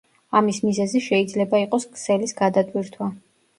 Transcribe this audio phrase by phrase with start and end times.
[0.37, 3.15] ამის მიზეზი შეიძლება იყოს ქსელის გადატვირთვა.